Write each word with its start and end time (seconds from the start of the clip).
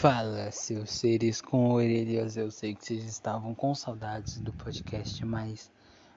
Fala, 0.00 0.48
seus 0.52 0.92
seres 0.92 1.40
com 1.40 1.72
orelhas. 1.72 2.36
Eu 2.36 2.52
sei 2.52 2.72
que 2.72 2.84
vocês 2.84 3.02
estavam 3.02 3.52
com 3.52 3.74
saudades 3.74 4.38
do 4.38 4.52
podcast 4.52 5.26
mais 5.26 5.72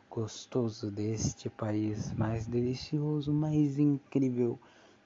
gostoso 0.07 0.91
deste 0.91 1.49
país, 1.49 2.13
mais 2.13 2.45
delicioso, 2.45 3.33
mais 3.33 3.79
incrível 3.79 4.59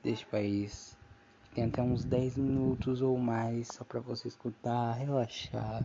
deste 0.03 0.25
país. 0.25 0.97
Tem 1.53 1.63
até 1.63 1.81
uns 1.81 2.03
10 2.03 2.35
minutos 2.35 3.01
ou 3.01 3.17
mais 3.17 3.69
só 3.69 3.85
para 3.85 4.01
você 4.01 4.27
escutar, 4.27 4.91
relaxar, 4.91 5.81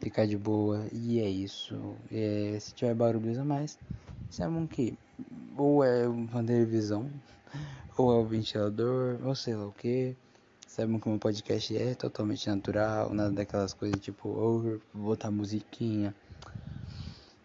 ficar 0.00 0.26
de 0.26 0.36
boa. 0.36 0.88
E 0.92 1.20
é 1.20 1.30
isso. 1.30 1.94
É, 2.10 2.58
se 2.60 2.74
tiver 2.74 2.96
barulhos 2.96 3.38
a 3.38 3.44
mais, 3.44 3.78
saibam 4.28 4.66
que 4.66 4.98
ou 5.56 5.84
é 5.84 6.08
uma 6.08 6.42
televisão, 6.42 7.08
ou 7.96 8.12
é 8.12 8.16
o 8.16 8.24
ventilador, 8.24 9.20
ou 9.24 9.36
sei 9.36 9.54
lá 9.54 9.68
o 9.68 9.72
que 9.72 10.16
Saibam 10.68 11.00
que 11.00 11.06
o 11.06 11.10
meu 11.10 11.18
podcast 11.18 11.74
é 11.74 11.94
totalmente 11.94 12.46
natural, 12.46 13.14
nada 13.14 13.32
daquelas 13.32 13.72
coisas 13.72 13.98
tipo, 14.00 14.28
oh, 14.28 14.78
botar 14.92 15.30
musiquinha. 15.30 16.14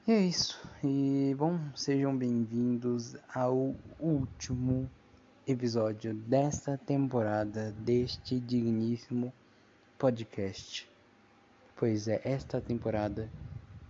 E 0.05 0.12
é 0.12 0.26
isso. 0.26 0.59
E 0.84 1.34
bom, 1.40 1.58
sejam 1.73 2.16
bem-vindos 2.16 3.16
ao 3.34 3.73
último 3.98 4.91
episódio 5.48 6.14
desta 6.14 6.78
temporada 6.78 7.72
deste 7.80 8.41
digníssimo 8.41 9.31
podcast. 9.98 10.86
Pois 11.78 12.09
é, 12.09 12.20
esta 12.26 12.59
temporada 12.59 13.30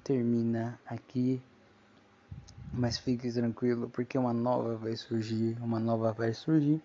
termina 0.04 0.80
aqui. 0.86 1.42
Mas 2.72 3.00
fique 3.00 3.32
tranquilo, 3.32 3.90
porque 3.90 4.16
uma 4.16 4.32
nova 4.34 4.76
vai 4.76 4.96
surgir, 4.96 5.58
uma 5.60 5.80
nova 5.80 6.12
vai 6.14 6.36
surgir. 6.36 6.80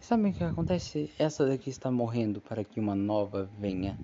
Sabe 0.00 0.30
o 0.30 0.32
que 0.32 0.44
acontece? 0.44 1.10
Essa 1.18 1.46
daqui 1.46 1.70
está 1.70 1.90
morrendo 1.90 2.40
para 2.40 2.64
que 2.64 2.78
uma 2.78 2.94
nova 2.94 3.50
venha. 3.58 3.98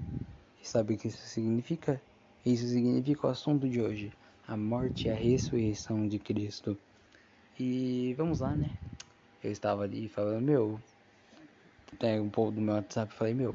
E 0.61 0.69
sabe 0.69 0.95
o 0.95 0.99
que 0.99 1.09
isso 1.09 1.27
significa? 1.27 2.01
Isso 2.45 2.67
significa 2.67 3.27
o 3.27 3.31
assunto 3.31 3.69
de 3.69 3.81
hoje: 3.81 4.13
a 4.47 4.57
morte 4.57 5.09
e 5.09 5.11
a 5.11 5.15
ressurreição 5.15 6.09
de 6.09 6.19
Cristo. 6.19 6.77
E 7.59 8.15
vamos 8.15 8.41
lá, 8.41 8.57
né? 8.57 8.73
Eu 9.43 9.53
estava 9.53 9.83
ali 9.85 10.09
falando, 10.09 10.45
meu. 10.45 10.81
Tem 11.99 12.21
um 12.21 12.31
pouco 12.31 12.53
do 12.53 12.61
meu 12.61 12.75
WhatsApp 12.75 13.13
falei, 13.15 13.35
meu. 13.35 13.55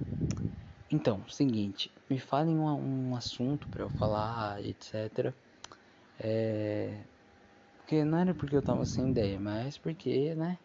Então, 0.90 1.28
seguinte, 1.28 1.92
me 2.10 2.18
falem 2.18 2.58
um, 2.58 3.10
um 3.10 3.16
assunto 3.16 3.68
para 3.68 3.84
eu 3.84 3.90
falar, 3.90 4.64
etc. 4.64 5.34
É. 6.20 6.98
Porque 7.78 8.04
não 8.04 8.18
era 8.20 8.34
porque 8.34 8.56
eu 8.56 8.62
tava 8.62 8.86
sem 8.86 9.12
ideia, 9.12 9.40
mas 9.40 9.78
porque, 9.78 10.36
né? 10.36 10.58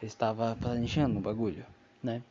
Eu 0.00 0.06
estava 0.06 0.56
planejando 0.56 1.18
o 1.18 1.22
bagulho, 1.22 1.64
né? 2.02 2.22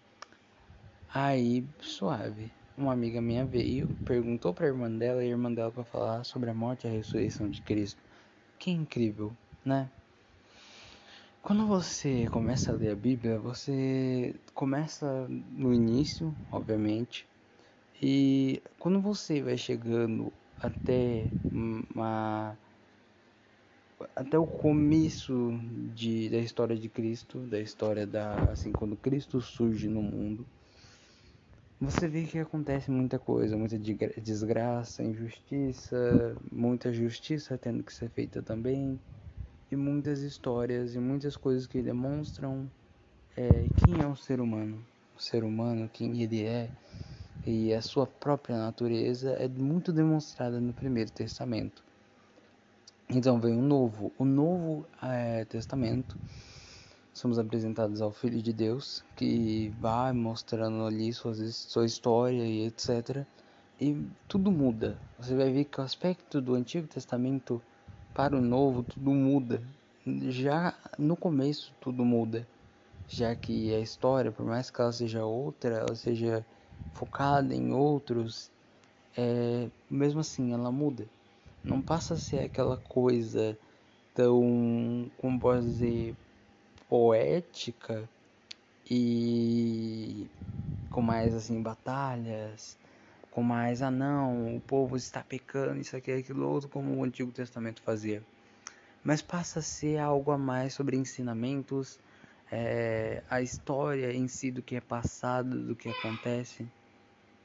Aí, 1.14 1.64
suave. 1.80 2.52
Uma 2.78 2.94
amiga 2.94 3.22
minha 3.22 3.45
veio, 3.45 3.89
perguntou 4.06 4.53
pra 4.53 4.67
irmã 4.67 4.89
dela 4.89 5.23
e 5.23 5.28
a 5.28 5.30
irmã 5.30 5.53
dela 5.53 5.72
para 5.72 5.84
falar 5.84 6.23
sobre 6.23 6.50
a 6.50 6.53
morte 6.53 6.88
e 6.88 6.90
a 6.90 6.94
ressurreição 6.94 7.50
de 7.50 7.62
Cristo. 7.62 8.02
Que 8.58 8.72
incrível, 8.72 9.31
né? 9.64 9.90
Quando 11.42 11.67
você 11.67 12.28
começa 12.31 12.72
a 12.72 12.75
ler 12.75 12.92
a 12.92 12.95
Bíblia, 12.95 13.40
você 13.40 14.36
começa 14.53 15.28
no 15.28 15.73
início, 15.73 16.36
obviamente, 16.52 17.25
e 18.02 18.62
quando 18.78 19.00
você 19.00 19.42
vai 19.42 19.58
chegando 19.58 20.34
até 20.62 21.28
uma 21.52 22.58
até 24.16 24.38
o 24.38 24.47
começo 24.47 25.52
de, 25.94 26.30
da 26.30 26.38
história 26.38 26.75
de 26.75 26.88
Cristo, 26.89 27.39
da 27.39 27.59
história 27.59 28.06
da 28.06 28.36
assim 28.52 28.72
quando 28.72 28.95
Cristo 28.95 29.41
surge 29.41 29.88
no 29.88 30.02
mundo, 30.02 30.45
você 31.81 32.08
vê 32.08 32.23
que 32.23 32.38
acontece 32.38 32.91
muita 32.91 33.17
coisa, 33.17 33.56
muita 33.56 33.78
desgraça, 33.78 35.02
injustiça, 35.02 36.36
muita 36.52 36.91
justiça 36.91 37.58
tendo 37.58 37.83
que 37.83 37.94
ser 37.94 38.09
feita 38.09 38.41
também, 38.41 39.00
e 39.72 39.75
muitas 39.75 40.22
histórias 40.22 40.96
e 40.96 41.00
muitas 41.00 41.38
coisas 41.38 41.68
que 41.68 41.81
demonstram 41.81 42.69
é, 43.38 43.47
quem 43.78 44.02
é 44.02 44.07
o 44.07 44.16
ser 44.16 44.41
humano, 44.41 44.84
o 45.16 45.22
ser 45.22 45.44
humano, 45.44 45.90
quem 45.91 46.22
ele 46.22 46.44
é, 46.44 46.69
e 47.46 47.73
a 47.73 47.81
sua 47.81 48.06
própria 48.06 48.57
natureza 48.57 49.31
é 49.31 49.47
muito 49.47 49.94
demonstrada 49.94 50.59
no 50.59 50.73
Primeiro 50.73 51.12
Testamento. 51.12 51.88
Então 53.12 53.40
vem 53.40 53.58
o 53.58 53.62
novo, 53.62 54.12
o 54.20 54.24
novo 54.24 54.86
é, 55.02 55.44
testamento. 55.46 56.16
Somos 57.12 57.40
apresentados 57.40 58.03
ao 58.03 58.12
Filho 58.12 58.40
de 58.40 58.53
Deus, 58.53 59.03
que 59.16 59.74
vai 59.80 60.14
mostrando 60.14 60.86
ali 60.86 61.12
suas, 61.12 61.56
sua 61.56 61.88
história 61.88 62.44
e 62.46 62.68
etc. 62.68 63.25
E 63.81 64.00
tudo 64.28 64.52
muda. 64.52 64.96
Você 65.18 65.36
vai 65.36 65.52
ver 65.52 65.66
que 65.66 65.81
o 65.81 65.84
aspecto 65.84 66.40
do 66.40 66.53
Antigo 66.53 66.86
Testamento 66.86 67.59
para 68.14 68.38
o 68.38 68.42
Novo, 68.42 68.84
tudo 68.84 69.09
muda. 69.09 69.64
Já 70.28 70.76
no 70.96 71.16
começo, 71.16 71.74
tudo 71.81 72.06
muda. 72.06 72.47
Já 73.08 73.36
que 73.36 73.74
a 73.74 73.80
história, 73.80 74.31
por 74.31 74.46
mais 74.46 74.70
que 74.70 74.80
ela 74.80 74.91
seja 74.91 75.26
outra, 75.26 75.78
ela 75.78 75.96
seja 75.96 76.46
focada 76.94 77.56
em 77.56 77.74
outros, 77.74 78.52
é, 79.18 79.68
mesmo 79.90 80.20
assim 80.20 80.53
ela 80.53 80.72
muda 80.72 81.08
não 81.64 81.81
passa 81.81 82.14
a 82.14 82.18
ser 82.18 82.40
aquela 82.40 82.78
coisa 82.78 83.58
tão, 84.14 85.09
como 85.18 85.40
posso 85.40 85.62
dizer, 85.64 86.16
poética 86.88 88.09
e 88.90 90.28
com 90.90 91.02
mais 91.02 91.34
assim 91.36 91.62
batalhas, 91.62 92.78
com 93.31 93.44
mais 93.44 93.81
ah 93.81 93.92
não, 93.92 94.56
o 94.56 94.59
povo 94.59 94.97
está 94.97 95.22
pecando, 95.22 95.80
isso 95.80 95.96
aqui, 95.96 96.12
aquilo 96.12 96.47
outro, 96.47 96.68
como 96.68 96.96
o 96.96 97.03
Antigo 97.03 97.31
Testamento 97.31 97.81
fazia. 97.81 98.24
Mas 99.03 99.22
passa 99.22 99.59
a 99.59 99.62
ser 99.62 99.97
algo 100.00 100.31
a 100.31 100.38
mais 100.38 100.74
sobre 100.74 100.97
ensinamentos, 100.97 102.00
é, 102.52 103.24
a 103.30 103.41
história 103.41 104.12
em 104.12 104.28
si 104.28 104.52
do 104.52 104.62
que 104.62 104.76
é 104.76 104.81
passado, 104.81 105.58
do 105.68 105.76
que 105.76 105.90
acontece. 105.90 106.66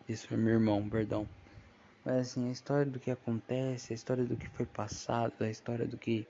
Isso 0.09 0.27
foi 0.29 0.37
meu 0.37 0.55
irmão, 0.55 0.89
perdão. 0.89 1.29
Mas 2.05 2.29
assim, 2.29 2.49
a 2.49 2.53
história 2.53 2.91
do 2.91 3.01
que 3.01 3.11
acontece, 3.11 3.93
a 3.93 3.97
história 3.97 4.25
do 4.25 4.37
que 4.37 4.49
foi 4.51 4.67
passado, 4.67 5.33
a 5.41 5.49
história 5.49 5.87
do 5.87 5.97
que 5.97 6.27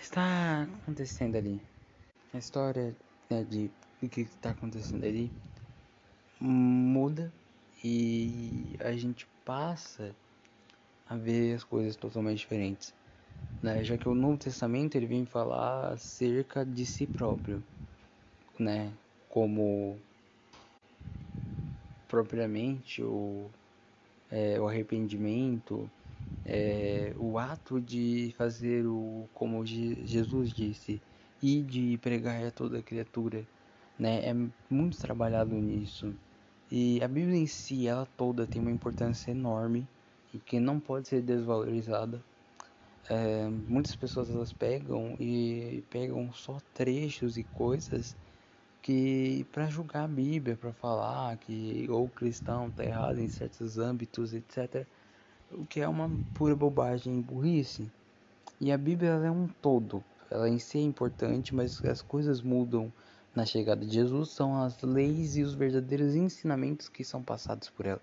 está 0.00 0.62
acontecendo 0.62 1.36
ali. 1.36 1.60
A 2.32 2.38
história 2.38 2.96
né, 3.30 3.44
de 3.44 3.70
o 4.02 4.08
que 4.08 4.22
está 4.22 4.50
acontecendo 4.50 5.04
ali 5.04 5.30
muda 6.40 7.32
e 7.82 8.76
a 8.80 8.92
gente 8.92 9.26
passa 9.44 10.14
a 11.08 11.16
ver 11.16 11.54
as 11.54 11.64
coisas 11.64 11.96
totalmente 11.96 12.38
diferentes. 12.38 12.94
Né? 13.62 13.84
Já 13.84 13.96
que 13.96 14.08
o 14.08 14.14
Novo 14.14 14.38
Testamento 14.38 14.96
ele 14.96 15.06
vem 15.06 15.26
falar 15.26 15.92
acerca 15.92 16.64
de 16.64 16.84
si 16.86 17.06
próprio, 17.06 17.62
né? 18.58 18.92
Como 19.28 19.98
propriamente 22.08 23.02
o, 23.02 23.50
é, 24.30 24.60
o 24.60 24.68
arrependimento, 24.68 25.88
é, 26.44 27.12
o 27.18 27.38
ato 27.38 27.80
de 27.80 28.34
fazer 28.36 28.86
o 28.86 29.26
como 29.32 29.64
Jesus 29.64 30.52
disse 30.52 31.00
e 31.42 31.62
de 31.62 31.98
pregar 31.98 32.44
a 32.44 32.50
toda 32.50 32.82
criatura, 32.82 33.44
né? 33.98 34.28
É 34.28 34.34
muito 34.70 34.98
trabalhado 34.98 35.54
nisso. 35.54 36.14
E 36.70 37.02
a 37.02 37.08
Bíblia 37.08 37.36
em 37.36 37.46
si, 37.46 37.86
ela 37.86 38.06
toda 38.16 38.46
tem 38.46 38.60
uma 38.60 38.70
importância 38.70 39.30
enorme 39.30 39.86
e 40.32 40.38
que 40.38 40.58
não 40.58 40.80
pode 40.80 41.08
ser 41.08 41.22
desvalorizada. 41.22 42.20
É, 43.08 43.48
muitas 43.68 43.94
pessoas 43.94 44.30
elas 44.30 44.52
pegam 44.52 45.14
e 45.20 45.84
pegam 45.90 46.32
só 46.32 46.58
trechos 46.72 47.36
e 47.36 47.44
coisas 47.44 48.16
que 48.84 49.46
para 49.50 49.66
julgar 49.66 50.04
a 50.04 50.08
Bíblia, 50.08 50.58
para 50.58 50.70
falar 50.74 51.34
que 51.38 51.86
o 51.88 52.06
cristão 52.06 52.68
está 52.68 52.84
errado 52.84 53.18
em 53.18 53.28
certos 53.28 53.78
âmbitos, 53.78 54.34
etc. 54.34 54.86
O 55.50 55.64
que 55.64 55.80
é 55.80 55.88
uma 55.88 56.10
pura 56.34 56.54
bobagem 56.54 57.18
e 57.18 57.22
burrice. 57.22 57.90
E 58.60 58.70
a 58.70 58.76
Bíblia 58.76 59.12
é 59.12 59.30
um 59.30 59.48
todo. 59.48 60.04
Ela 60.30 60.50
em 60.50 60.58
si 60.58 60.76
é 60.76 60.82
importante, 60.82 61.54
mas 61.54 61.82
as 61.82 62.02
coisas 62.02 62.42
mudam 62.42 62.92
na 63.34 63.46
chegada 63.46 63.86
de 63.86 63.94
Jesus 63.94 64.28
são 64.28 64.62
as 64.62 64.82
leis 64.82 65.34
e 65.38 65.42
os 65.42 65.54
verdadeiros 65.54 66.14
ensinamentos 66.14 66.86
que 66.86 67.02
são 67.02 67.22
passados 67.22 67.70
por 67.70 67.86
ela. 67.86 68.02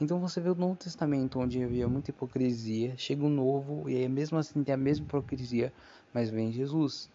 Então 0.00 0.18
você 0.18 0.40
vê 0.40 0.50
o 0.50 0.56
Novo 0.56 0.74
Testamento 0.74 1.38
onde 1.38 1.62
havia 1.62 1.86
muita 1.86 2.10
hipocrisia, 2.10 2.94
chega 2.96 3.24
o 3.24 3.28
Novo 3.28 3.88
e 3.88 4.08
mesmo 4.08 4.38
assim 4.38 4.64
tem 4.64 4.74
a 4.74 4.76
mesma 4.76 5.06
hipocrisia, 5.06 5.72
mas 6.12 6.30
vem 6.30 6.50
Jesus 6.50 7.08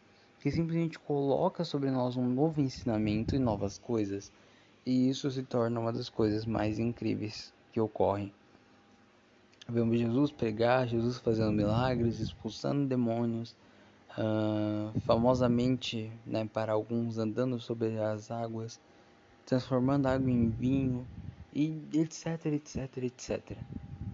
que 0.45 0.51
simplesmente 0.51 0.99
coloca 0.99 1.63
sobre 1.63 1.89
nós 1.89 2.15
um 2.15 2.29
novo 2.29 2.61
ensinamento 2.61 3.35
e 3.35 3.39
novas 3.39 3.79
coisas, 3.79 4.31
e 4.85 5.09
isso 5.09 5.31
se 5.31 5.41
torna 5.41 5.79
uma 5.79 5.91
das 5.91 6.07
coisas 6.07 6.45
mais 6.45 6.77
incríveis 6.77 7.51
que 7.73 7.81
ocorrem. 7.81 8.31
Vemos 9.67 9.97
Jesus 9.97 10.29
pregar, 10.29 10.87
Jesus 10.87 11.17
fazendo 11.17 11.51
milagres, 11.51 12.19
expulsando 12.19 12.85
demônios, 12.85 13.55
uh, 14.11 14.99
famosamente, 14.99 16.11
né, 16.23 16.47
para 16.53 16.73
alguns 16.73 17.17
andando 17.17 17.59
sobre 17.59 17.97
as 17.97 18.29
águas, 18.29 18.79
transformando 19.47 20.05
água 20.05 20.29
em 20.29 20.47
vinho 20.51 21.07
e 21.55 21.81
etc, 21.91 22.45
etc, 22.45 22.97
etc. 22.97 23.57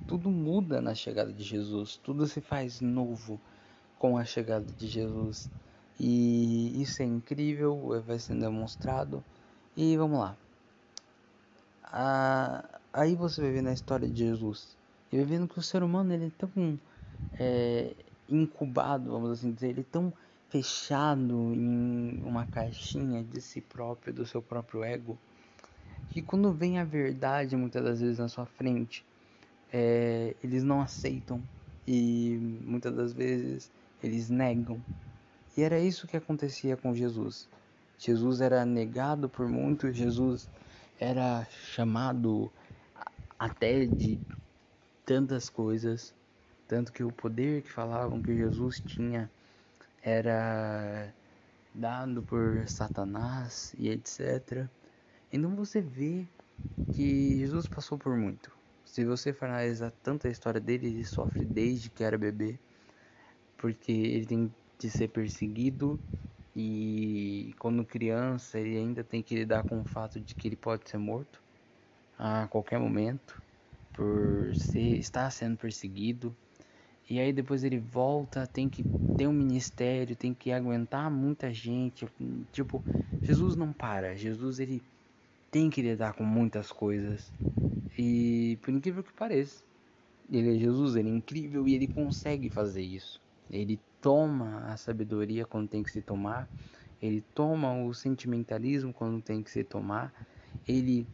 Tudo 0.07 0.31
muda 0.31 0.79
na 0.79 0.95
chegada 0.95 1.33
de 1.33 1.43
Jesus, 1.43 1.97
tudo 2.01 2.25
se 2.25 2.39
faz 2.39 2.79
novo 2.79 3.37
com 3.99 4.17
a 4.17 4.23
chegada 4.23 4.71
de 4.71 4.87
Jesus. 4.87 5.51
E 6.03 6.81
isso 6.81 7.03
é 7.03 7.05
incrível, 7.05 8.01
vai 8.07 8.17
sendo 8.17 8.41
demonstrado. 8.41 9.23
E 9.77 9.95
vamos 9.95 10.19
lá. 10.19 10.35
Ah, 11.83 12.65
aí 12.91 13.13
você 13.13 13.39
vai 13.39 13.51
ver 13.51 13.61
na 13.61 13.71
história 13.71 14.09
de 14.09 14.17
Jesus. 14.17 14.75
E 15.11 15.17
vai 15.17 15.25
vendo 15.25 15.47
que 15.47 15.59
o 15.59 15.61
ser 15.61 15.83
humano 15.83 16.11
ele 16.11 16.25
é 16.25 16.31
tão 16.39 16.79
é, 17.39 17.93
incubado, 18.27 19.11
vamos 19.11 19.29
assim 19.29 19.51
dizer, 19.51 19.69
ele 19.69 19.81
é 19.81 19.91
tão 19.91 20.11
fechado 20.49 21.35
em 21.53 22.19
uma 22.25 22.47
caixinha 22.47 23.23
de 23.23 23.39
si 23.39 23.61
próprio, 23.61 24.11
do 24.11 24.25
seu 24.25 24.41
próprio 24.41 24.83
ego, 24.83 25.15
que 26.09 26.19
quando 26.19 26.51
vem 26.51 26.79
a 26.79 26.83
verdade 26.83 27.55
muitas 27.55 27.83
das 27.83 28.01
vezes 28.01 28.17
na 28.17 28.27
sua 28.27 28.47
frente, 28.47 29.05
é, 29.71 30.35
eles 30.43 30.63
não 30.63 30.81
aceitam 30.81 31.43
e 31.87 32.59
muitas 32.65 32.95
das 32.95 33.13
vezes 33.13 33.71
eles 34.01 34.31
negam. 34.31 34.81
E 35.55 35.63
era 35.63 35.79
isso 35.79 36.07
que 36.07 36.15
acontecia 36.15 36.77
com 36.77 36.93
Jesus. 36.93 37.49
Jesus 37.97 38.41
era 38.41 38.65
negado 38.65 39.29
por 39.29 39.47
muitos, 39.47 39.95
Jesus 39.95 40.49
era 40.99 41.45
chamado 41.73 42.51
até 43.37 43.85
de 43.85 44.19
tantas 45.05 45.49
coisas, 45.49 46.13
tanto 46.67 46.91
que 46.93 47.03
o 47.03 47.11
poder 47.11 47.63
que 47.63 47.71
falavam 47.71 48.21
que 48.21 48.35
Jesus 48.35 48.79
tinha 48.79 49.29
era 50.01 51.13
dado 51.73 52.21
por 52.23 52.67
Satanás 52.67 53.73
e 53.77 53.89
etc. 53.89 54.67
Então 55.31 55.55
você 55.55 55.81
vê 55.81 56.25
que 56.93 57.37
Jesus 57.37 57.67
passou 57.67 57.97
por 57.97 58.15
muito. 58.15 58.51
Se 58.85 59.05
você 59.05 59.31
for 59.31 59.45
analisar 59.45 59.91
tanto 60.03 60.27
a 60.27 60.29
história 60.29 60.59
dele, 60.59 60.87
ele 60.87 61.05
sofre 61.05 61.45
desde 61.45 61.89
que 61.89 62.03
era 62.03 62.17
bebê, 62.17 62.59
porque 63.57 63.91
ele 63.91 64.25
tem 64.25 64.53
de 64.81 64.89
ser 64.89 65.09
perseguido 65.09 65.99
e 66.55 67.53
quando 67.59 67.85
criança 67.85 68.59
ele 68.59 68.75
ainda 68.77 69.03
tem 69.03 69.21
que 69.21 69.35
lidar 69.35 69.63
com 69.63 69.79
o 69.79 69.85
fato 69.85 70.19
de 70.19 70.33
que 70.35 70.47
ele 70.47 70.55
pode 70.55 70.89
ser 70.89 70.97
morto 70.97 71.41
a 72.17 72.47
qualquer 72.47 72.79
momento 72.79 73.41
por 73.93 74.55
ser, 74.55 74.97
estar 74.97 75.29
sendo 75.31 75.57
perseguido. 75.57 76.35
E 77.09 77.19
aí 77.19 77.31
depois 77.31 77.63
ele 77.63 77.77
volta, 77.79 78.47
tem 78.47 78.67
que 78.67 78.85
ter 79.15 79.27
um 79.27 79.33
ministério, 79.33 80.15
tem 80.15 80.33
que 80.33 80.51
aguentar 80.51 81.11
muita 81.11 81.53
gente. 81.53 82.07
Tipo, 82.51 82.83
Jesus 83.21 83.55
não 83.55 83.71
para. 83.71 84.15
Jesus 84.15 84.59
ele 84.59 84.81
tem 85.51 85.69
que 85.69 85.81
lidar 85.81 86.13
com 86.13 86.23
muitas 86.23 86.71
coisas. 86.71 87.31
E 87.97 88.57
por 88.61 88.71
incrível 88.71 89.03
que 89.03 89.13
pareça, 89.13 89.63
ele 90.31 90.55
é 90.55 90.59
Jesus, 90.59 90.95
ele 90.95 91.09
é 91.09 91.13
incrível 91.13 91.67
e 91.67 91.75
ele 91.75 91.87
consegue 91.87 92.49
fazer 92.49 92.81
isso. 92.81 93.20
Ele 93.51 93.79
toma 94.01 94.65
a 94.65 94.77
sabedoria 94.77 95.45
quando 95.45 95.67
tem 95.67 95.83
que 95.83 95.91
se 95.91 96.01
tomar, 96.01 96.47
ele 97.01 97.21
toma 97.35 97.73
o 97.83 97.93
sentimentalismo 97.93 98.93
quando 98.93 99.21
tem 99.21 99.43
que 99.43 99.51
se 99.51 99.63
tomar, 99.63 100.13
ele 100.67 101.05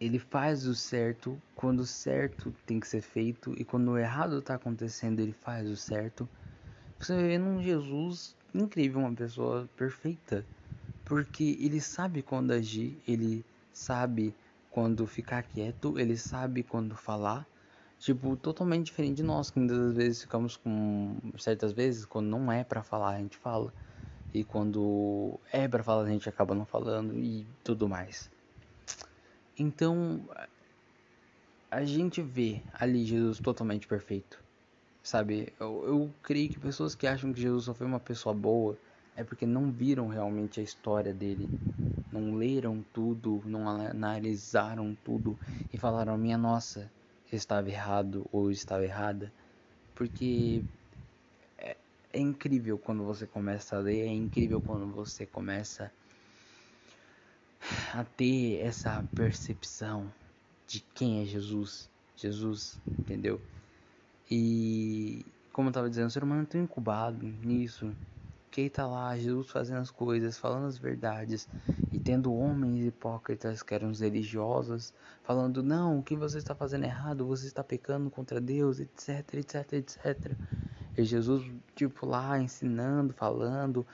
ele 0.00 0.18
faz 0.18 0.64
o 0.64 0.74
certo 0.76 1.36
quando 1.56 1.80
o 1.80 1.86
certo 1.86 2.54
tem 2.64 2.78
que 2.78 2.86
ser 2.86 3.00
feito 3.00 3.52
e 3.58 3.64
quando 3.64 3.90
o 3.90 3.98
errado 3.98 4.38
está 4.38 4.54
acontecendo 4.54 5.18
ele 5.18 5.32
faz 5.32 5.68
o 5.68 5.76
certo. 5.76 6.28
Você 6.98 7.16
vê 7.16 7.38
num 7.38 7.62
Jesus 7.62 8.36
incrível, 8.54 9.00
uma 9.00 9.12
pessoa 9.12 9.68
perfeita, 9.76 10.44
porque 11.04 11.56
ele 11.60 11.80
sabe 11.80 12.22
quando 12.22 12.52
agir, 12.52 12.96
ele 13.06 13.44
sabe 13.72 14.34
quando 14.70 15.06
ficar 15.06 15.42
quieto, 15.42 15.98
ele 15.98 16.16
sabe 16.16 16.62
quando 16.62 16.94
falar. 16.94 17.46
Tipo, 17.98 18.36
totalmente 18.36 18.86
diferente 18.86 19.16
de 19.16 19.22
nós, 19.24 19.50
que 19.50 19.58
muitas 19.58 19.92
vezes 19.94 20.22
ficamos 20.22 20.56
com. 20.56 21.16
Certas 21.36 21.72
vezes, 21.72 22.04
quando 22.04 22.28
não 22.28 22.50
é 22.50 22.62
para 22.62 22.82
falar, 22.82 23.16
a 23.16 23.18
gente 23.18 23.36
fala. 23.36 23.72
E 24.32 24.44
quando 24.44 25.40
é 25.52 25.66
para 25.66 25.82
falar, 25.82 26.02
a 26.02 26.08
gente 26.08 26.28
acaba 26.28 26.54
não 26.54 26.64
falando 26.64 27.14
e 27.18 27.46
tudo 27.64 27.88
mais. 27.88 28.30
Então, 29.58 30.20
a 31.70 31.84
gente 31.84 32.22
vê 32.22 32.62
ali 32.72 33.04
Jesus 33.04 33.40
totalmente 33.40 33.86
perfeito. 33.86 34.38
Sabe? 35.02 35.52
Eu, 35.58 35.84
eu 35.86 36.14
creio 36.22 36.50
que 36.50 36.58
pessoas 36.58 36.94
que 36.94 37.06
acham 37.06 37.32
que 37.32 37.40
Jesus 37.40 37.64
só 37.64 37.74
foi 37.74 37.86
uma 37.86 37.98
pessoa 37.98 38.34
boa 38.34 38.76
é 39.16 39.24
porque 39.24 39.44
não 39.46 39.72
viram 39.72 40.06
realmente 40.06 40.60
a 40.60 40.62
história 40.62 41.12
dele. 41.12 41.50
Não 42.12 42.34
leram 42.34 42.84
tudo, 42.92 43.42
não 43.44 43.68
analisaram 43.68 44.96
tudo 45.04 45.36
e 45.72 45.76
falaram: 45.76 46.16
minha 46.16 46.38
nossa, 46.38 46.90
estava 47.36 47.68
errado 47.68 48.26
ou 48.32 48.50
estava 48.50 48.84
errada. 48.84 49.32
Porque 49.94 50.62
é, 51.58 51.76
é 52.12 52.18
incrível 52.18 52.78
quando 52.78 53.04
você 53.04 53.26
começa 53.26 53.76
a 53.76 53.80
ler, 53.80 54.00
é 54.00 54.12
incrível 54.12 54.60
quando 54.60 54.86
você 54.86 55.26
começa 55.26 55.92
a 57.92 58.04
ter 58.04 58.60
essa 58.60 59.02
percepção 59.14 60.12
de 60.66 60.80
quem 60.94 61.22
é 61.22 61.24
Jesus. 61.24 61.90
Jesus, 62.16 62.80
entendeu? 62.98 63.40
E 64.30 65.24
como 65.52 65.68
eu 65.68 65.70
estava 65.70 65.88
dizendo, 65.88 66.08
o 66.08 66.10
ser 66.10 66.24
humano 66.24 66.42
é 66.42 66.46
tão 66.46 66.60
incubado 66.60 67.24
nisso 67.24 67.94
que 68.64 68.70
tá 68.70 68.88
lá 68.88 69.16
Jesus 69.16 69.50
fazendo 69.50 69.78
as 69.78 69.90
coisas, 69.90 70.36
falando 70.36 70.66
as 70.66 70.76
verdades 70.76 71.48
e 71.92 71.98
tendo 72.00 72.34
homens 72.34 72.84
hipócritas 72.84 73.62
que 73.62 73.72
eram 73.72 73.90
os 73.90 74.00
religiosos 74.00 74.92
falando 75.22 75.62
não, 75.62 76.00
o 76.00 76.02
que 76.02 76.16
você 76.16 76.38
está 76.38 76.56
fazendo 76.56 76.84
errado, 76.84 77.24
você 77.24 77.46
está 77.46 77.62
pecando 77.62 78.10
contra 78.10 78.40
Deus, 78.40 78.80
etc, 78.80 79.34
etc, 79.34 79.72
etc. 79.74 80.32
E 80.96 81.04
Jesus 81.04 81.48
tipo 81.76 82.04
lá 82.04 82.40
ensinando, 82.40 83.12
falando, 83.12 83.86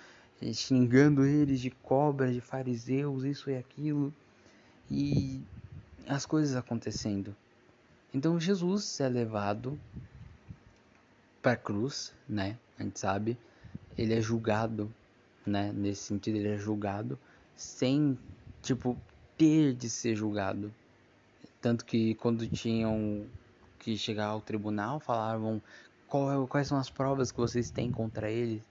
xingando 0.54 1.26
eles 1.26 1.60
de 1.60 1.70
cobras, 1.70 2.32
de 2.32 2.40
fariseus, 2.40 3.22
isso 3.24 3.50
e 3.50 3.58
aquilo. 3.58 4.14
E 4.90 5.42
as 6.08 6.24
coisas 6.24 6.56
acontecendo. 6.56 7.36
Então 8.14 8.40
Jesus 8.40 8.98
é 8.98 9.08
levado 9.10 9.78
para 11.42 11.52
a 11.52 11.56
cruz, 11.56 12.14
né? 12.26 12.56
A 12.78 12.82
gente 12.82 12.98
sabe. 12.98 13.36
Ele 13.96 14.14
é 14.14 14.20
julgado, 14.20 14.92
né? 15.46 15.72
Nesse 15.72 16.02
sentido, 16.02 16.36
ele 16.36 16.48
é 16.48 16.58
julgado 16.58 17.18
sem, 17.56 18.18
tipo, 18.62 18.96
ter 19.36 19.74
de 19.74 19.88
ser 19.88 20.14
julgado. 20.14 20.72
Tanto 21.60 21.84
que 21.84 22.14
quando 22.16 22.46
tinham 22.46 23.24
que 23.78 23.96
chegar 23.96 24.26
ao 24.26 24.40
tribunal, 24.40 25.00
falavam 25.00 25.60
qual, 26.08 26.44
é 26.44 26.46
quais 26.46 26.68
são 26.68 26.78
as 26.78 26.90
provas 26.90 27.30
que 27.30 27.38
vocês 27.38 27.70
têm 27.70 27.90
contra 27.90 28.30
ele. 28.30 28.62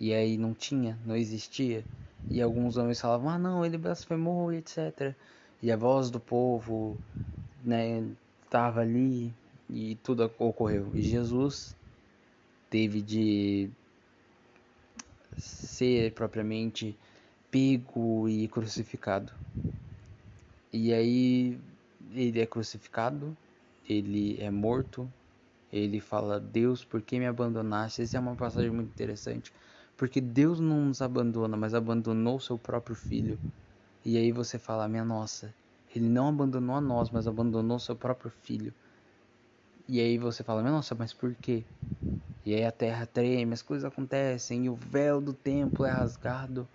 E 0.00 0.12
aí 0.12 0.36
não 0.36 0.54
tinha, 0.54 0.98
não 1.04 1.16
existia. 1.16 1.84
E 2.30 2.40
alguns 2.42 2.76
homens 2.76 3.00
falavam, 3.00 3.30
ah 3.30 3.38
não, 3.38 3.64
ele 3.64 3.78
blasfemou, 3.78 4.52
etc. 4.52 5.14
E 5.62 5.72
a 5.72 5.76
voz 5.76 6.10
do 6.10 6.20
povo, 6.20 6.96
né, 7.64 8.04
estava 8.44 8.80
ali 8.80 9.32
e 9.68 9.96
tudo 9.96 10.30
ocorreu. 10.38 10.90
E 10.94 11.02
Jesus 11.02 11.76
teve 12.70 13.02
de 13.02 13.70
ser 15.38 16.12
propriamente 16.12 16.98
pego 17.50 18.28
e 18.28 18.48
crucificado. 18.48 19.32
E 20.72 20.92
aí 20.92 21.58
ele 22.12 22.40
é 22.40 22.46
crucificado, 22.46 23.36
ele 23.88 24.40
é 24.40 24.50
morto, 24.50 25.10
ele 25.72 26.00
fala: 26.00 26.40
Deus, 26.40 26.84
por 26.84 27.00
que 27.02 27.18
me 27.18 27.26
abandonaste? 27.26 28.02
Essa 28.02 28.18
é 28.18 28.20
uma 28.20 28.36
passagem 28.36 28.70
muito 28.70 28.88
interessante, 28.90 29.52
porque 29.96 30.20
Deus 30.20 30.60
não 30.60 30.86
nos 30.86 31.00
abandona, 31.02 31.56
mas 31.56 31.74
abandonou 31.74 32.40
seu 32.40 32.58
próprio 32.58 32.96
filho. 32.96 33.38
E 34.04 34.16
aí 34.16 34.32
você 34.32 34.58
fala, 34.58 34.88
minha 34.88 35.04
nossa, 35.04 35.54
ele 35.94 36.08
não 36.08 36.28
abandonou 36.28 36.76
a 36.76 36.80
nós, 36.80 37.10
mas 37.10 37.26
abandonou 37.26 37.78
seu 37.78 37.96
próprio 37.96 38.30
filho. 38.30 38.72
E 39.88 40.00
aí 40.00 40.18
você 40.18 40.44
fala, 40.44 40.62
nossa, 40.62 40.94
mas 40.94 41.14
por 41.14 41.34
quê? 41.34 41.64
E 42.44 42.54
aí 42.54 42.62
a 42.62 42.70
terra 42.70 43.06
treme, 43.06 43.54
as 43.54 43.62
coisas 43.62 43.90
acontecem, 43.90 44.66
e 44.66 44.68
o 44.68 44.74
véu 44.74 45.18
do 45.18 45.32
templo 45.32 45.84
é 45.86 45.90
rasgado. 45.90 46.68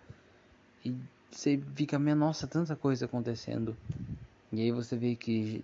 E 0.83 0.95
você 1.31 1.61
fica, 1.75 1.99
minha 1.99 2.15
nossa, 2.15 2.47
tanta 2.47 2.75
coisa 2.75 3.05
acontecendo. 3.05 3.77
E 4.51 4.61
aí 4.61 4.71
você 4.71 4.97
vê 4.97 5.15
que 5.15 5.63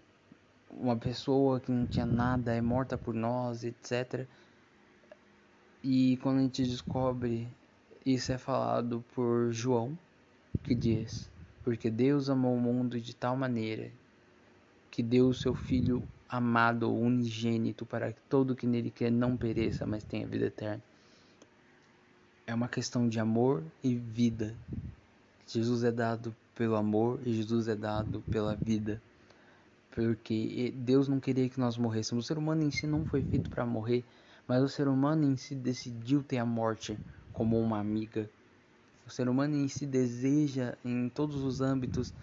uma 0.69 0.95
pessoa 0.95 1.59
que 1.59 1.71
não 1.71 1.87
tinha 1.87 2.05
nada 2.05 2.53
é 2.53 2.61
morta 2.61 2.95
por 2.97 3.15
nós, 3.15 3.63
etc. 3.63 4.27
E 5.83 6.17
quando 6.17 6.37
a 6.37 6.41
gente 6.43 6.63
descobre, 6.63 7.47
isso 8.05 8.31
é 8.31 8.37
falado 8.37 9.03
por 9.15 9.51
João, 9.51 9.97
que 10.63 10.75
diz: 10.75 11.31
Porque 11.63 11.89
Deus 11.89 12.29
amou 12.29 12.55
o 12.55 12.59
mundo 12.59 12.99
de 13.01 13.15
tal 13.15 13.35
maneira 13.35 13.91
que 14.91 15.01
deu 15.01 15.29
o 15.29 15.33
seu 15.33 15.55
Filho 15.55 16.03
amado, 16.29 16.93
unigênito, 16.93 17.85
para 17.85 18.13
que 18.13 18.21
todo 18.29 18.55
que 18.55 18.67
nele 18.67 18.91
quer 18.91 19.11
não 19.11 19.35
pereça, 19.35 19.85
mas 19.85 20.03
tenha 20.03 20.27
vida 20.27 20.45
eterna. 20.45 20.83
É 22.45 22.53
uma 22.53 22.67
questão 22.67 23.07
de 23.07 23.19
amor 23.19 23.63
e 23.83 23.95
vida. 23.95 24.55
Jesus 25.47 25.83
é 25.83 25.91
dado 25.91 26.35
pelo 26.53 26.75
amor 26.75 27.19
e 27.25 27.33
Jesus 27.33 27.67
é 27.67 27.75
dado 27.75 28.21
pela 28.29 28.55
vida. 28.55 29.01
Porque 29.91 30.73
Deus 30.77 31.07
não 31.07 31.19
queria 31.19 31.49
que 31.49 31.59
nós 31.59 31.77
morrêssemos. 31.77 32.25
O 32.25 32.27
ser 32.27 32.37
humano 32.37 32.63
em 32.63 32.71
si 32.71 32.85
não 32.85 33.05
foi 33.05 33.21
feito 33.23 33.49
para 33.49 33.65
morrer, 33.65 34.03
mas 34.47 34.61
o 34.61 34.69
ser 34.69 34.87
humano 34.87 35.23
em 35.23 35.35
si 35.35 35.55
decidiu 35.55 36.21
ter 36.21 36.37
a 36.37 36.45
morte 36.45 36.97
como 37.33 37.59
uma 37.59 37.79
amiga. 37.79 38.29
O 39.05 39.09
ser 39.09 39.27
humano 39.27 39.55
em 39.55 39.67
si 39.67 39.87
deseja, 39.87 40.77
em 40.85 41.09
todos 41.09 41.43
os 41.43 41.61
âmbitos, 41.61 42.13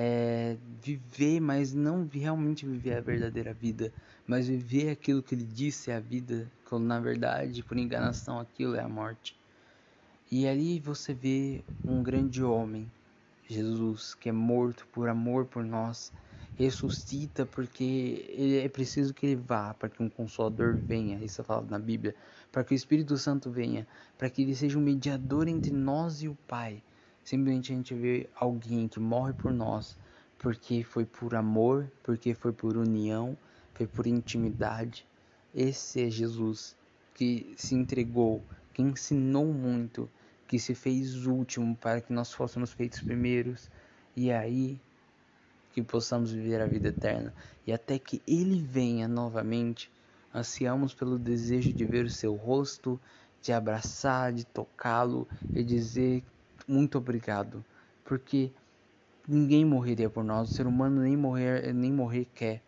é, 0.00 0.56
viver, 0.80 1.40
mas 1.40 1.74
não 1.74 2.08
realmente 2.12 2.64
viver 2.64 2.94
a 2.94 3.00
verdadeira 3.00 3.52
vida, 3.52 3.92
mas 4.28 4.46
viver 4.46 4.90
aquilo 4.90 5.20
que 5.20 5.34
ele 5.34 5.44
disse 5.44 5.90
é 5.90 5.96
a 5.96 6.00
vida, 6.00 6.48
quando 6.68 6.84
na 6.84 7.00
verdade, 7.00 7.64
por 7.64 7.76
enganação, 7.76 8.38
aquilo 8.38 8.76
é 8.76 8.80
a 8.80 8.88
morte. 8.88 9.36
E 10.30 10.46
ali 10.46 10.78
você 10.78 11.12
vê 11.12 11.64
um 11.84 12.00
grande 12.00 12.44
homem, 12.44 12.88
Jesus, 13.48 14.14
que 14.14 14.28
é 14.28 14.32
morto 14.32 14.86
por 14.92 15.08
amor 15.08 15.46
por 15.46 15.64
nós, 15.64 16.12
ressuscita 16.54 17.44
porque 17.44 18.60
é 18.64 18.68
preciso 18.68 19.12
que 19.12 19.26
ele 19.26 19.34
vá, 19.34 19.74
para 19.74 19.88
que 19.88 20.00
um 20.00 20.08
consolador 20.08 20.76
venha, 20.76 21.18
isso 21.24 21.40
é 21.40 21.44
falado 21.44 21.68
na 21.68 21.78
Bíblia, 21.78 22.14
para 22.52 22.62
que 22.62 22.72
o 22.72 22.76
Espírito 22.76 23.18
Santo 23.18 23.50
venha, 23.50 23.84
para 24.16 24.30
que 24.30 24.42
ele 24.42 24.54
seja 24.54 24.78
um 24.78 24.82
mediador 24.82 25.48
entre 25.48 25.72
nós 25.72 26.22
e 26.22 26.28
o 26.28 26.36
Pai. 26.46 26.84
Simplesmente 27.28 27.72
a 27.74 27.76
gente 27.76 27.94
vê 27.94 28.26
alguém 28.34 28.88
que 28.88 28.98
morre 28.98 29.34
por 29.34 29.52
nós, 29.52 29.98
porque 30.38 30.82
foi 30.82 31.04
por 31.04 31.34
amor, 31.34 31.92
porque 32.02 32.32
foi 32.32 32.54
por 32.54 32.74
união, 32.74 33.36
foi 33.74 33.86
por 33.86 34.06
intimidade. 34.06 35.06
Esse 35.54 36.06
é 36.06 36.10
Jesus 36.10 36.74
que 37.12 37.52
se 37.54 37.74
entregou, 37.74 38.42
que 38.72 38.80
ensinou 38.80 39.44
muito, 39.52 40.08
que 40.46 40.58
se 40.58 40.74
fez 40.74 41.26
último 41.26 41.76
para 41.76 42.00
que 42.00 42.14
nós 42.14 42.32
fôssemos 42.32 42.72
feitos 42.72 43.00
primeiros 43.00 43.70
e 44.16 44.32
aí 44.32 44.80
que 45.74 45.82
possamos 45.82 46.32
viver 46.32 46.62
a 46.62 46.66
vida 46.66 46.88
eterna 46.88 47.34
e 47.66 47.74
até 47.74 47.98
que 47.98 48.22
ele 48.26 48.62
venha 48.62 49.06
novamente 49.06 49.92
ansiamos 50.34 50.94
pelo 50.94 51.18
desejo 51.18 51.74
de 51.74 51.84
ver 51.84 52.06
o 52.06 52.10
seu 52.10 52.34
rosto 52.34 52.98
de 53.42 53.52
abraçar 53.52 54.32
de 54.32 54.46
tocá-lo 54.46 55.28
e 55.54 55.62
dizer 55.62 56.24
muito 56.68 56.98
obrigado 56.98 57.64
porque 58.04 58.52
ninguém 59.26 59.64
morreria 59.64 60.10
por 60.10 60.22
nós 60.22 60.50
o 60.50 60.54
ser 60.54 60.66
humano 60.66 61.02
nem 61.02 61.16
morrer 61.16 61.72
nem 61.72 61.92
morrer 61.92 62.26
quer 62.26 62.62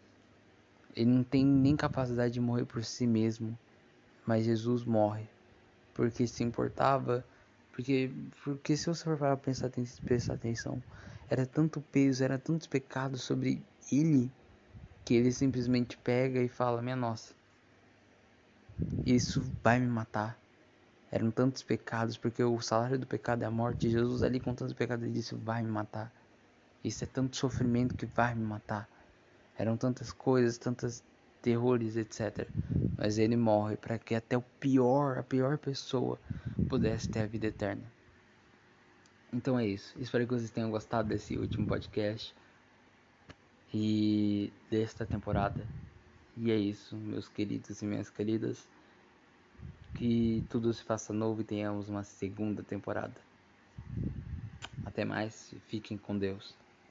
ele 0.96 1.10
não 1.10 1.22
tem 1.22 1.44
nem 1.44 1.76
capacidade 1.76 2.34
de 2.34 2.40
morrer 2.40 2.64
por 2.64 2.82
si 2.82 3.06
mesmo 3.06 3.56
mas 4.26 4.44
Jesus 4.44 4.84
morre 4.84 5.28
porque 5.94 6.26
se 6.26 6.42
importava 6.42 7.24
porque, 7.72 8.10
porque 8.44 8.76
se 8.76 8.86
você 8.86 9.04
for 9.04 9.16
para 9.16 9.36
pensar, 9.36 9.70
prestar 10.04 10.34
atenção, 10.34 10.82
era 11.28 11.46
tanto 11.46 11.80
peso, 11.80 12.22
era 12.22 12.38
tantos 12.38 12.66
pecados 12.66 13.22
sobre 13.22 13.64
ele, 13.90 14.30
que 15.04 15.14
ele 15.14 15.32
simplesmente 15.32 15.96
pega 15.98 16.42
e 16.42 16.48
fala: 16.48 16.82
Minha 16.82 16.96
nossa, 16.96 17.34
isso 19.06 19.40
vai 19.62 19.78
me 19.78 19.86
matar. 19.86 20.39
Eram 21.10 21.30
tantos 21.30 21.62
pecados, 21.62 22.16
porque 22.16 22.42
o 22.42 22.60
salário 22.60 22.98
do 22.98 23.06
pecado 23.06 23.42
é 23.42 23.46
a 23.46 23.50
morte. 23.50 23.90
Jesus, 23.90 24.22
ali 24.22 24.38
com 24.38 24.54
tantos 24.54 24.74
pecados, 24.74 25.04
ele 25.04 25.12
disse: 25.12 25.34
Vai 25.34 25.62
me 25.62 25.70
matar. 25.70 26.12
Isso 26.84 27.04
é 27.04 27.06
tanto 27.06 27.36
sofrimento 27.36 27.94
que 27.94 28.06
vai 28.06 28.34
me 28.34 28.44
matar. 28.44 28.88
Eram 29.58 29.76
tantas 29.76 30.12
coisas, 30.12 30.56
tantos 30.56 31.02
terrores, 31.42 31.96
etc. 31.96 32.48
Mas 32.96 33.18
ele 33.18 33.36
morre 33.36 33.76
para 33.76 33.98
que 33.98 34.14
até 34.14 34.36
o 34.36 34.42
pior, 34.42 35.18
a 35.18 35.22
pior 35.22 35.58
pessoa, 35.58 36.18
pudesse 36.68 37.08
ter 37.08 37.20
a 37.20 37.26
vida 37.26 37.48
eterna. 37.48 37.82
Então 39.32 39.58
é 39.58 39.66
isso. 39.66 39.94
Espero 39.98 40.26
que 40.26 40.34
vocês 40.34 40.50
tenham 40.50 40.70
gostado 40.70 41.08
desse 41.08 41.36
último 41.36 41.66
podcast 41.66 42.34
e 43.72 44.52
desta 44.70 45.06
temporada. 45.06 45.66
E 46.36 46.50
é 46.50 46.56
isso, 46.56 46.96
meus 46.96 47.28
queridos 47.28 47.82
e 47.82 47.86
minhas 47.86 48.10
queridas. 48.10 48.68
Que 49.94 50.44
tudo 50.48 50.72
se 50.72 50.82
faça 50.82 51.12
novo 51.12 51.40
e 51.40 51.44
tenhamos 51.44 51.88
uma 51.88 52.02
segunda 52.02 52.62
temporada. 52.62 53.14
Até 54.84 55.04
mais, 55.04 55.54
fiquem 55.68 55.98
com 55.98 56.16
Deus. 56.16 56.54